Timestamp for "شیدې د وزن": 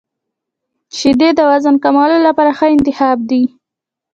0.97-1.75